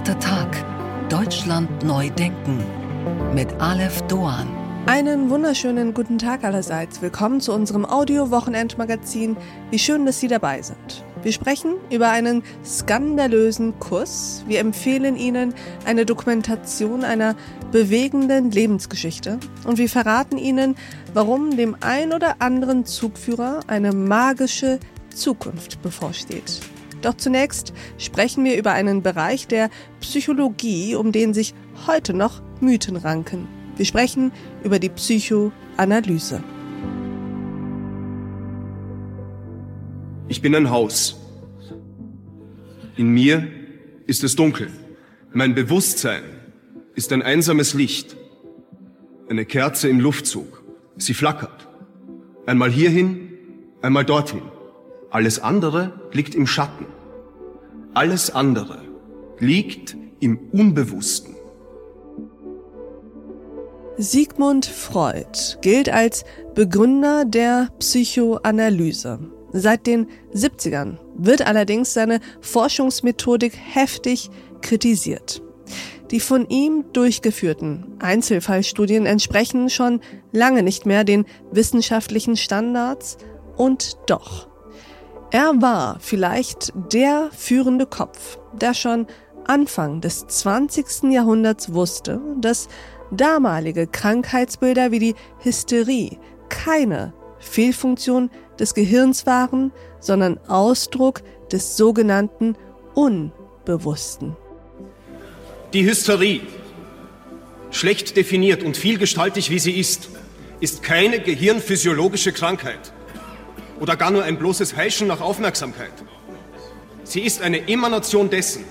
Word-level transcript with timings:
Achter 0.00 0.18
Tag. 0.18 1.10
Deutschland 1.10 1.84
neu 1.84 2.08
denken. 2.08 2.58
Mit 3.34 3.52
Aleph 3.60 4.00
Doan. 4.08 4.48
Einen 4.86 5.28
wunderschönen 5.28 5.92
guten 5.92 6.16
Tag 6.16 6.42
allerseits. 6.42 7.02
Willkommen 7.02 7.42
zu 7.42 7.52
unserem 7.52 7.84
Audio-Wochenendmagazin. 7.84 9.36
Wie 9.70 9.78
schön, 9.78 10.06
dass 10.06 10.18
Sie 10.18 10.28
dabei 10.28 10.62
sind. 10.62 11.04
Wir 11.22 11.32
sprechen 11.32 11.74
über 11.90 12.08
einen 12.08 12.42
skandalösen 12.64 13.78
Kuss. 13.78 14.42
Wir 14.48 14.60
empfehlen 14.60 15.16
Ihnen 15.16 15.52
eine 15.84 16.06
Dokumentation 16.06 17.04
einer 17.04 17.36
bewegenden 17.70 18.50
Lebensgeschichte. 18.50 19.38
Und 19.66 19.76
wir 19.76 19.90
verraten 19.90 20.38
Ihnen, 20.38 20.76
warum 21.12 21.58
dem 21.58 21.76
ein 21.80 22.14
oder 22.14 22.36
anderen 22.38 22.86
Zugführer 22.86 23.60
eine 23.66 23.92
magische 23.92 24.80
Zukunft 25.14 25.82
bevorsteht. 25.82 26.62
Doch 27.02 27.14
zunächst 27.16 27.72
sprechen 27.98 28.44
wir 28.44 28.56
über 28.58 28.72
einen 28.72 29.02
Bereich 29.02 29.46
der 29.46 29.70
Psychologie, 30.00 30.94
um 30.94 31.12
den 31.12 31.32
sich 31.32 31.54
heute 31.86 32.12
noch 32.12 32.42
Mythen 32.60 32.96
ranken. 32.96 33.48
Wir 33.76 33.86
sprechen 33.86 34.32
über 34.62 34.78
die 34.78 34.90
Psychoanalyse. 34.90 36.42
Ich 40.28 40.42
bin 40.42 40.54
ein 40.54 40.70
Haus. 40.70 41.16
In 42.96 43.08
mir 43.08 43.48
ist 44.06 44.22
es 44.22 44.36
dunkel. 44.36 44.70
Mein 45.32 45.54
Bewusstsein 45.54 46.22
ist 46.94 47.12
ein 47.12 47.22
einsames 47.22 47.72
Licht. 47.74 48.16
Eine 49.28 49.46
Kerze 49.46 49.88
im 49.88 50.00
Luftzug. 50.00 50.62
Sie 50.96 51.14
flackert. 51.14 51.68
Einmal 52.46 52.70
hierhin, 52.70 53.32
einmal 53.80 54.04
dorthin. 54.04 54.42
Alles 55.10 55.40
andere 55.40 55.92
liegt 56.12 56.36
im 56.36 56.46
Schatten. 56.46 56.86
Alles 57.94 58.30
andere 58.30 58.78
liegt 59.40 59.96
im 60.20 60.38
Unbewussten. 60.52 61.34
Sigmund 63.96 64.66
Freud 64.66 65.58
gilt 65.62 65.88
als 65.88 66.24
Begründer 66.54 67.24
der 67.24 67.68
Psychoanalyse. 67.80 69.18
Seit 69.52 69.88
den 69.88 70.06
70ern 70.32 70.98
wird 71.16 71.44
allerdings 71.44 71.92
seine 71.92 72.20
Forschungsmethodik 72.40 73.52
heftig 73.56 74.30
kritisiert. 74.62 75.42
Die 76.12 76.20
von 76.20 76.48
ihm 76.48 76.84
durchgeführten 76.92 77.96
Einzelfallstudien 77.98 79.06
entsprechen 79.06 79.70
schon 79.70 80.00
lange 80.30 80.62
nicht 80.62 80.86
mehr 80.86 81.02
den 81.02 81.24
wissenschaftlichen 81.50 82.36
Standards 82.36 83.18
und 83.56 83.96
doch. 84.06 84.49
Er 85.32 85.52
war 85.60 85.98
vielleicht 86.00 86.72
der 86.92 87.30
führende 87.30 87.86
Kopf, 87.86 88.38
der 88.52 88.74
schon 88.74 89.06
Anfang 89.46 90.00
des 90.00 90.26
20. 90.26 91.12
Jahrhunderts 91.12 91.72
wusste, 91.72 92.20
dass 92.40 92.68
damalige 93.12 93.86
Krankheitsbilder 93.86 94.90
wie 94.90 94.98
die 94.98 95.14
Hysterie 95.38 96.18
keine 96.48 97.12
Fehlfunktion 97.38 98.28
des 98.58 98.74
Gehirns 98.74 99.24
waren, 99.24 99.70
sondern 100.00 100.38
Ausdruck 100.48 101.22
des 101.52 101.76
sogenannten 101.76 102.56
Unbewussten. 102.94 104.36
Die 105.72 105.88
Hysterie, 105.88 106.40
schlecht 107.70 108.16
definiert 108.16 108.64
und 108.64 108.76
vielgestaltig 108.76 109.48
wie 109.50 109.60
sie 109.60 109.78
ist, 109.78 110.08
ist 110.58 110.82
keine 110.82 111.20
gehirnphysiologische 111.20 112.32
Krankheit 112.32 112.92
oder 113.80 113.96
gar 113.96 114.10
nur 114.10 114.22
ein 114.22 114.38
bloßes 114.38 114.76
Heischen 114.76 115.08
nach 115.08 115.20
Aufmerksamkeit. 115.20 115.92
Sie 117.04 117.22
ist 117.22 117.42
eine 117.42 117.66
Emanation 117.66 118.30
dessen, 118.30 118.64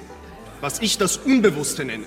was 0.61 0.79
ich 0.79 0.97
das 0.97 1.17
Unbewusste 1.17 1.83
nenne. 1.83 2.05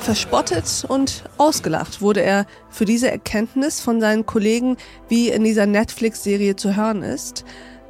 Verspottet 0.00 0.86
und 0.88 1.24
ausgelacht 1.36 2.00
wurde 2.00 2.22
er 2.22 2.46
für 2.70 2.86
diese 2.86 3.10
Erkenntnis 3.10 3.80
von 3.80 4.00
seinen 4.00 4.24
Kollegen, 4.24 4.78
wie 5.08 5.28
in 5.28 5.44
dieser 5.44 5.66
Netflix-Serie 5.66 6.56
zu 6.56 6.76
hören 6.76 7.02
ist. 7.02 7.44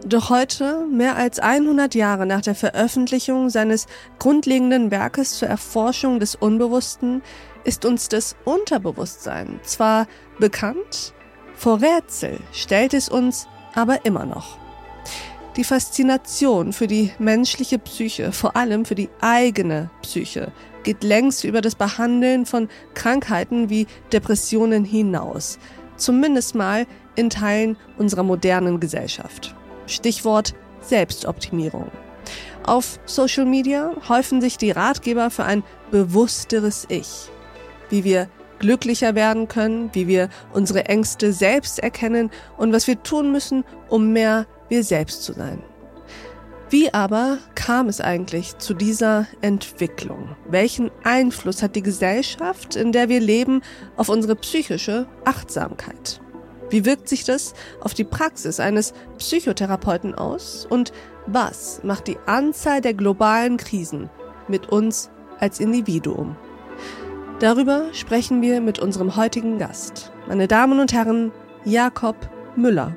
Doch 0.05 0.31
heute, 0.31 0.87
mehr 0.87 1.17
als 1.17 1.39
100 1.39 1.95
Jahre 1.95 2.27
nach 2.27 2.41
der 2.41 2.55
Veröffentlichung 2.55 3.51
seines 3.51 3.87
grundlegenden 4.19 4.91
Werkes 4.91 5.39
zur 5.39 5.49
Erforschung 5.49 6.19
des 6.19 6.35
Unbewussten, 6.35 7.23
ist 7.65 7.85
uns 7.85 8.09
das 8.09 8.35
Unterbewusstsein 8.45 9.61
zwar 9.63 10.09
bekannt, 10.39 11.15
vor 11.59 11.83
Rätsel 11.83 12.39
stellt 12.53 12.95
es 12.95 13.09
uns 13.09 13.49
aber 13.75 14.05
immer 14.05 14.25
noch. 14.25 14.57
Die 15.57 15.65
Faszination 15.65 16.73
für 16.73 16.87
die 16.87 17.11
menschliche 17.19 17.81
Psyche, 17.81 18.31
vor 18.31 18.57
allem 18.57 18.85
für 18.85 18.95
die 18.95 19.09
eigene 19.21 19.91
Psyche, 20.03 20.53
geht 20.85 21.03
längst 21.03 21.43
über 21.43 21.61
das 21.61 21.75
Behandeln 21.75 22.47
von 22.47 22.69
Krankheiten 22.95 23.69
wie 23.69 23.89
Depressionen 24.13 24.85
hinaus. 24.85 25.59
Zumindest 25.97 26.55
mal 26.55 26.87
in 27.17 27.29
Teilen 27.29 27.77
unserer 27.97 28.23
modernen 28.23 28.79
Gesellschaft. 28.79 29.57
Stichwort 29.87 30.55
Selbstoptimierung. 30.81 31.91
Auf 32.63 33.01
Social 33.05 33.47
Media 33.47 33.91
häufen 34.09 34.41
sich 34.41 34.59
die 34.59 34.71
Ratgeber 34.71 35.31
für 35.31 35.45
ein 35.45 35.65
bewussteres 35.91 36.87
Ich. 36.89 37.31
Wie 37.91 38.05
wir 38.05 38.29
glücklicher 38.59 39.15
werden 39.15 39.49
können, 39.49 39.91
wie 39.93 40.07
wir 40.07 40.29
unsere 40.53 40.87
Ängste 40.87 41.33
selbst 41.33 41.79
erkennen 41.79 42.31
und 42.57 42.73
was 42.73 42.87
wir 42.87 43.03
tun 43.03 43.33
müssen, 43.33 43.65
um 43.89 44.13
mehr 44.13 44.47
wir 44.69 44.85
selbst 44.85 45.25
zu 45.25 45.33
sein. 45.33 45.63
Wie 46.71 46.93
aber 46.93 47.39
kam 47.55 47.89
es 47.89 48.03
eigentlich 48.03 48.59
zu 48.59 48.75
dieser 48.75 49.27
Entwicklung? 49.41 50.37
Welchen 50.47 50.91
Einfluss 51.03 51.63
hat 51.63 51.77
die 51.77 51.83
Gesellschaft, 51.83 52.77
in 52.77 52.93
der 52.93 53.09
wir 53.09 53.21
leben, 53.21 53.63
auf 53.97 54.11
unsere 54.11 54.37
psychische 54.37 55.07
Achtsamkeit? 55.25 56.21
Wie 56.69 56.85
wirkt 56.85 57.09
sich 57.09 57.25
das 57.25 57.55
auf 57.81 57.95
die 57.95 58.05
Praxis 58.05 58.61
eines 58.61 58.93
Psychotherapeuten 59.17 60.15
aus? 60.15 60.67
Und 60.69 60.93
was 61.27 61.81
macht 61.85 62.07
die 62.07 62.19
Anzahl 62.27 62.83
der 62.83 62.93
globalen 62.93 63.57
Krisen 63.57 64.11
mit 64.49 64.69
uns 64.69 65.09
als 65.41 65.61
Individuum? 65.61 66.37
Darüber 67.41 67.95
sprechen 67.95 68.43
wir 68.43 68.61
mit 68.61 68.81
unserem 68.81 69.15
heutigen 69.15 69.59
Gast. 69.59 70.11
Meine 70.27 70.49
Damen 70.49 70.81
und 70.81 70.93
Herren, 70.93 71.31
Jakob 71.65 72.17
Müller. 72.57 72.97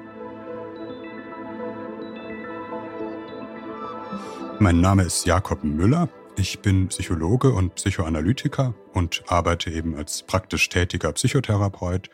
Mein 4.58 4.82
Name 4.82 5.04
ist 5.04 5.28
Jakob 5.28 5.64
Müller. 5.64 6.10
Ich 6.38 6.60
bin 6.60 6.88
Psychologe 6.88 7.54
und 7.54 7.76
Psychoanalytiker 7.76 8.74
und 8.94 9.24
arbeite 9.28 9.70
eben 9.70 9.96
als 9.96 10.24
praktisch 10.24 10.70
tätiger 10.70 11.12
Psychotherapeut 11.12 12.10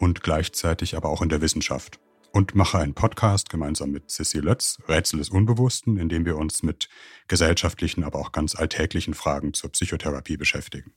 und 0.00 0.24
gleichzeitig 0.24 0.96
aber 0.96 1.08
auch 1.08 1.22
in 1.22 1.28
der 1.28 1.40
Wissenschaft 1.40 2.00
und 2.32 2.54
mache 2.54 2.78
einen 2.78 2.94
Podcast 2.94 3.50
gemeinsam 3.50 3.90
mit 3.90 4.10
Cecil 4.10 4.42
Lötz, 4.42 4.78
Rätsel 4.88 5.18
des 5.18 5.30
Unbewussten, 5.30 5.96
in 5.96 6.08
dem 6.08 6.24
wir 6.24 6.36
uns 6.36 6.62
mit 6.62 6.88
gesellschaftlichen, 7.28 8.04
aber 8.04 8.18
auch 8.18 8.32
ganz 8.32 8.54
alltäglichen 8.54 9.14
Fragen 9.14 9.52
zur 9.54 9.70
Psychotherapie 9.70 10.36
beschäftigen. 10.36 10.92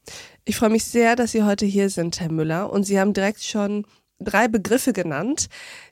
Ich 0.45 0.55
freue 0.55 0.69
mich 0.69 0.85
sehr, 0.85 1.15
dass 1.15 1.31
Sie 1.31 1.43
heute 1.43 1.65
hier 1.65 1.89
sind, 1.89 2.19
Herr 2.19 2.31
Müller. 2.31 2.71
Und 2.71 2.83
Sie 2.83 2.99
haben 2.99 3.13
direkt 3.13 3.43
schon 3.43 3.85
drei 4.19 4.47
Begriffe 4.47 4.93
genannt. 4.93 5.47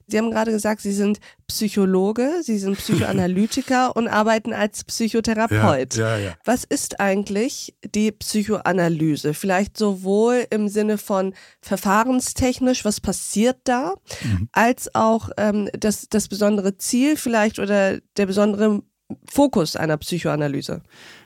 Sie 0.08 0.18
haben 0.18 0.32
gerade 0.32 0.52
gesagt, 0.52 0.82
Sie 0.82 0.92
sind 0.92 1.20
Psychologe, 1.48 2.42
Sie 2.44 2.58
sind 2.58 2.78
Psychoanalytiker 2.78 3.96
und 3.96 4.08
arbeiten 4.08 4.54
als 4.54 4.84
Psychotherapeut. 4.84 5.96
Ja, 5.96 6.18
ja, 6.18 6.26
ja. 6.26 6.34
Was 6.44 6.64
ist 6.64 7.00
eigentlich 7.00 7.76
die 7.84 8.12
Psychoanalyse? 8.12 9.34
Vielleicht 9.34 9.78
sowohl 9.78 10.46
im 10.50 10.68
Sinne 10.68 10.98
von 10.98 11.34
verfahrenstechnisch, 11.62 12.84
was 12.84 13.00
passiert 13.00 13.58
da, 13.64 13.96
mhm. 14.24 14.50
als 14.52 14.94
auch 14.96 15.30
ähm, 15.38 15.70
das, 15.74 16.08
das 16.10 16.28
besondere 16.28 16.78
Ziel 16.78 17.16
vielleicht 17.16 17.60
oder 17.60 18.00
der 18.18 18.26
besondere 18.26 18.84
Fokus 19.30 19.76
einer 19.76 19.98
Psychoanalyse? 19.98 20.82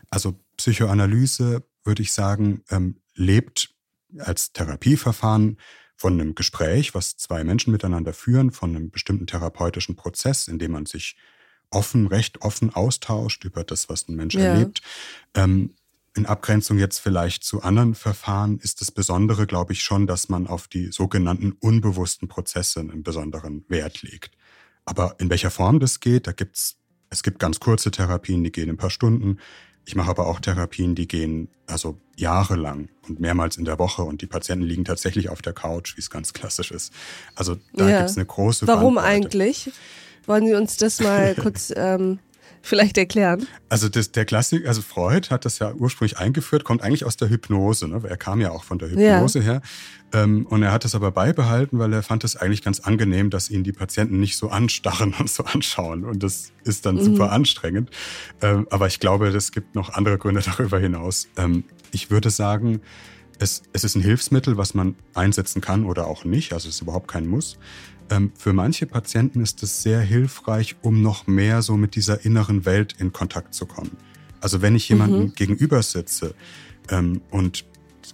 Also 0.09 0.35
Psychoanalyse, 0.57 1.63
würde 1.83 2.01
ich 2.01 2.13
sagen, 2.13 2.63
ähm, 2.69 3.01
lebt 3.15 3.73
als 4.19 4.53
Therapieverfahren 4.53 5.57
von 5.95 6.13
einem 6.13 6.35
Gespräch, 6.35 6.93
was 6.93 7.17
zwei 7.17 7.43
Menschen 7.43 7.71
miteinander 7.71 8.13
führen, 8.13 8.51
von 8.51 8.75
einem 8.75 8.89
bestimmten 8.89 9.27
therapeutischen 9.27 9.95
Prozess, 9.95 10.47
in 10.47 10.59
dem 10.59 10.71
man 10.71 10.85
sich 10.85 11.15
offen, 11.69 12.07
recht 12.07 12.41
offen 12.41 12.73
austauscht 12.73 13.45
über 13.45 13.63
das, 13.63 13.89
was 13.89 14.07
ein 14.07 14.15
Mensch 14.15 14.35
ja. 14.35 14.41
erlebt. 14.41 14.81
Ähm, 15.33 15.75
in 16.15 16.25
Abgrenzung 16.25 16.77
jetzt 16.77 16.99
vielleicht 16.99 17.43
zu 17.43 17.61
anderen 17.61 17.93
Verfahren 17.93 18.59
ist 18.59 18.79
das 18.79 18.91
Besondere, 18.91 19.47
glaube 19.47 19.73
ich, 19.73 19.81
schon, 19.81 20.07
dass 20.07 20.29
man 20.29 20.47
auf 20.47 20.67
die 20.67 20.91
sogenannten 20.91 21.51
unbewussten 21.51 22.29
Prozesse 22.29 22.79
einen 22.79 23.03
besonderen 23.03 23.65
Wert 23.67 24.01
legt. 24.01 24.37
Aber 24.85 25.15
in 25.19 25.29
welcher 25.29 25.51
Form 25.51 25.79
das 25.79 25.99
geht, 25.99 26.27
da 26.27 26.31
gibt's 26.31 26.77
es 27.09 27.23
gibt 27.23 27.39
ganz 27.39 27.59
kurze 27.59 27.91
Therapien, 27.91 28.43
die 28.43 28.51
gehen 28.51 28.69
ein 28.69 28.77
paar 28.77 28.89
Stunden. 28.89 29.39
Ich 29.85 29.95
mache 29.95 30.09
aber 30.09 30.27
auch 30.27 30.39
Therapien, 30.39 30.95
die 30.95 31.07
gehen 31.07 31.47
also 31.67 31.97
jahrelang 32.15 32.89
und 33.07 33.19
mehrmals 33.19 33.57
in 33.57 33.65
der 33.65 33.77
Woche 33.79 34.03
und 34.03 34.21
die 34.21 34.27
Patienten 34.27 34.65
liegen 34.65 34.85
tatsächlich 34.85 35.29
auf 35.29 35.41
der 35.41 35.53
Couch, 35.53 35.95
wie 35.95 36.01
es 36.01 36.09
ganz 36.09 36.33
klassisch 36.33 36.71
ist. 36.71 36.93
Also 37.35 37.57
da 37.73 37.89
ja. 37.89 37.97
gibt 37.99 38.09
es 38.09 38.17
eine 38.17 38.25
große 38.25 38.67
Warum 38.67 38.97
eigentlich? 38.97 39.71
Wollen 40.25 40.47
Sie 40.47 40.55
uns 40.55 40.77
das 40.77 40.99
mal 41.01 41.35
kurz 41.41 41.71
ähm, 41.75 42.19
vielleicht 42.61 42.97
erklären? 42.97 43.47
Also 43.69 43.89
das, 43.89 44.11
der 44.11 44.25
Klassik, 44.25 44.67
also 44.67 44.81
Freud 44.81 45.29
hat 45.29 45.45
das 45.45 45.59
ja 45.59 45.73
ursprünglich 45.73 46.17
eingeführt, 46.17 46.63
kommt 46.63 46.81
eigentlich 46.81 47.05
aus 47.05 47.17
der 47.17 47.29
Hypnose. 47.29 47.87
Ne? 47.87 48.01
Er 48.07 48.17
kam 48.17 48.41
ja 48.41 48.51
auch 48.51 48.63
von 48.63 48.79
der 48.79 48.89
Hypnose 48.89 49.39
ja. 49.39 49.45
her. 49.45 49.61
Ähm, 50.13 50.45
und 50.47 50.63
er 50.63 50.71
hat 50.71 50.85
das 50.85 50.95
aber 50.95 51.11
beibehalten, 51.11 51.79
weil 51.79 51.91
er 51.93 52.03
fand 52.03 52.23
es 52.23 52.35
eigentlich 52.35 52.63
ganz 52.63 52.79
angenehm, 52.79 53.29
dass 53.29 53.49
ihn 53.49 53.63
die 53.63 53.73
Patienten 53.73 54.19
nicht 54.19 54.37
so 54.37 54.49
anstarren 54.49 55.13
und 55.19 55.29
so 55.29 55.43
anschauen. 55.43 56.03
Und 56.03 56.23
das 56.23 56.51
ist 56.63 56.85
dann 56.85 56.95
mhm. 56.95 57.03
super 57.03 57.31
anstrengend. 57.31 57.89
Ähm, 58.41 58.67
aber 58.69 58.87
ich 58.87 58.99
glaube, 58.99 59.27
es 59.27 59.51
gibt 59.51 59.75
noch 59.75 59.93
andere 59.93 60.17
Gründe 60.17 60.41
darüber 60.45 60.79
hinaus. 60.79 61.27
Ähm, 61.37 61.65
ich 61.91 62.11
würde 62.11 62.29
sagen, 62.29 62.81
es, 63.39 63.63
es 63.73 63.83
ist 63.83 63.95
ein 63.95 64.01
Hilfsmittel, 64.01 64.57
was 64.57 64.73
man 64.73 64.95
einsetzen 65.13 65.61
kann 65.61 65.85
oder 65.85 66.07
auch 66.07 66.25
nicht. 66.25 66.53
Also 66.53 66.69
es 66.69 66.75
ist 66.75 66.81
überhaupt 66.81 67.07
kein 67.07 67.27
Muss. 67.27 67.57
Ähm, 68.09 68.31
für 68.37 68.53
manche 68.53 68.85
Patienten 68.85 69.41
ist 69.41 69.63
es 69.63 69.81
sehr 69.81 69.99
hilfreich, 69.99 70.75
um 70.81 71.01
noch 71.01 71.27
mehr 71.27 71.61
so 71.61 71.77
mit 71.77 71.95
dieser 71.95 72.23
inneren 72.25 72.65
Welt 72.65 72.95
in 72.99 73.13
Kontakt 73.13 73.53
zu 73.53 73.65
kommen. 73.65 73.97
Also 74.41 74.61
wenn 74.61 74.75
ich 74.75 74.87
jemanden 74.89 75.19
mhm. 75.19 75.33
gegenüber 75.33 75.81
sitze 75.81 76.35
ähm, 76.89 77.21
und 77.31 77.65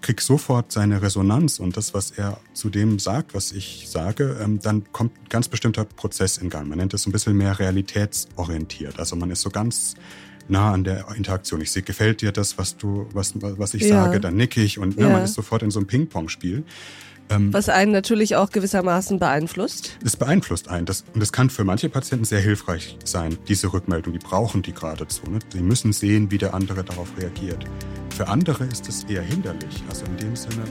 krieg 0.02 0.22
sofort 0.22 0.72
seine 0.72 1.02
Resonanz 1.02 1.60
und 1.60 1.76
das, 1.76 1.94
was 1.94 2.12
er 2.12 2.40
zu 2.54 2.70
dem 2.70 3.00
sagt, 3.00 3.34
was 3.34 3.52
ich 3.52 3.88
sage, 3.90 4.38
ähm, 4.42 4.60
dann 4.60 4.92
kommt 4.94 5.18
ein 5.18 5.30
ganz 5.30 5.50
bestimmter 5.50 5.84
Prozess 5.84 6.38
in 6.38 6.50
Gang. 6.50 6.70
Man 6.70 6.78
nennt 6.78 6.94
es 6.94 7.04
so 7.04 7.10
ein 7.10 7.12
bisschen 7.12 7.36
mehr 7.36 7.60
realitätsorientiert. 7.60 8.98
Also 8.98 9.16
man 9.16 9.30
ist 9.30 9.42
so 9.42 9.50
ganz 9.50 9.96
nah 10.52 10.74
an 10.74 10.84
der 10.84 11.06
Interaktion. 11.16 11.62
Ich 11.62 11.72
sehe, 11.72 11.82
gefällt 11.82 12.22
dir 12.22 12.32
das, 12.32 12.58
was 12.58 12.78
du, 12.78 13.08
was, 13.14 13.34
was 13.36 13.74
ich 13.74 13.84
ja. 13.84 14.06
sage, 14.06 14.20
dann 14.20 14.36
nicke 14.36 14.62
ich 14.62 14.78
und 14.78 14.98
ne, 14.98 15.04
ja. 15.04 15.10
man 15.10 15.24
ist 15.24 15.34
sofort 15.34 15.64
in 15.64 15.72
so 15.72 15.80
einem 15.80 15.88
Ping-Pong-Spiel. 15.88 16.64
Ähm, 17.30 17.54
Was 17.54 17.70
einen 17.70 17.92
natürlich 17.92 18.36
auch 18.36 18.50
gewissermaßen 18.50 19.18
beeinflusst. 19.18 19.98
Es 20.04 20.18
beeinflusst 20.18 20.68
einen. 20.68 20.86
Das, 20.86 21.06
und 21.14 21.22
das 21.22 21.32
kann 21.32 21.50
für 21.50 21.64
manche 21.64 21.88
Patienten 21.88 22.26
sehr 22.26 22.42
hilfreich 22.42 22.98
sein, 23.06 23.38
diese 23.48 23.72
Rückmeldung. 23.72 24.12
Die 24.14 24.20
brauchen 24.20 24.62
die 24.62 24.74
geradezu. 24.74 25.22
Ne? 25.30 25.40
Sie 25.52 25.62
müssen 25.62 25.94
sehen, 25.94 26.30
wie 26.30 26.38
der 26.38 26.54
andere 26.54 26.84
darauf 26.84 27.08
reagiert. 27.18 27.64
Für 28.16 28.28
andere 28.28 28.66
ist 28.66 28.90
es 28.90 29.06
eher 29.06 29.22
hinderlich. 29.22 29.84
Also 29.90 30.06
in 30.06 30.18
dem 30.18 30.36
Sinne, 30.36 30.64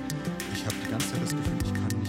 ich 0.52 0.64
habe 0.66 0.74
die 0.84 0.90
ganze 0.90 1.12
Zeit 1.12 1.22
das 1.22 1.30
Gefühl, 1.30 1.56
ich 1.64 1.72
kann 1.72 2.00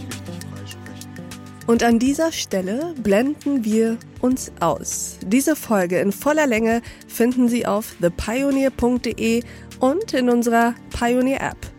Und 1.68 1.84
an 1.84 2.00
dieser 2.00 2.32
Stelle 2.32 2.94
blenden 3.02 3.64
wir 3.64 3.98
uns 4.20 4.52
aus. 4.60 5.18
Diese 5.26 5.56
Folge 5.56 6.00
in 6.00 6.12
voller 6.12 6.48
Länge 6.48 6.82
finden 7.08 7.50
Sie 7.50 7.66
auf 7.66 7.96
thepioneer.de 8.02 9.44
und 9.80 10.14
in 10.14 10.30
unserer 10.30 10.76
Pioneer 10.90 11.42
App. 11.42 11.72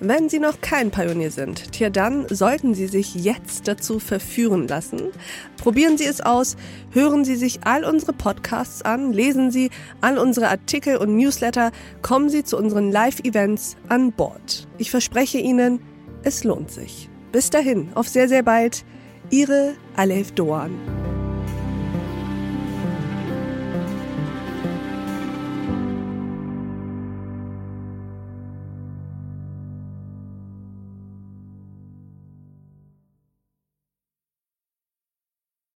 Wenn 0.00 0.28
Sie 0.28 0.38
noch 0.38 0.60
kein 0.60 0.92
Pionier 0.92 1.32
sind, 1.32 1.72
tja, 1.72 1.90
dann 1.90 2.28
sollten 2.28 2.72
Sie 2.72 2.86
sich 2.86 3.16
jetzt 3.16 3.66
dazu 3.66 3.98
verführen 3.98 4.68
lassen. 4.68 5.08
Probieren 5.56 5.98
Sie 5.98 6.04
es 6.04 6.20
aus, 6.20 6.56
hören 6.92 7.24
Sie 7.24 7.34
sich 7.34 7.60
all 7.64 7.84
unsere 7.84 8.12
Podcasts 8.12 8.82
an, 8.82 9.12
lesen 9.12 9.50
Sie 9.50 9.70
all 10.00 10.18
unsere 10.18 10.50
Artikel 10.50 10.98
und 10.98 11.16
Newsletter, 11.16 11.72
kommen 12.00 12.28
Sie 12.28 12.44
zu 12.44 12.56
unseren 12.56 12.92
Live-Events 12.92 13.76
an 13.88 14.12
Bord. 14.12 14.68
Ich 14.78 14.92
verspreche 14.92 15.38
Ihnen, 15.38 15.80
es 16.22 16.44
lohnt 16.44 16.70
sich. 16.70 17.08
Bis 17.32 17.50
dahin, 17.50 17.88
auf 17.96 18.08
sehr, 18.08 18.28
sehr 18.28 18.44
bald. 18.44 18.84
Ihre 19.30 19.76
Alef 19.94 20.32
Doan. 20.32 21.07